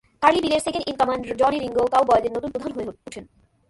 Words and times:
Curly 0.21 0.39
বিলের 0.41 0.61
second in command, 0.65 1.23
Johnny 1.39 1.57
Ringo, 1.59 1.83
কাউবয়দের 1.93 2.31
নতুন 2.35 2.49
প্রধান 2.53 2.71
হয়ে 2.75 2.87
ওঠে। 3.07 3.21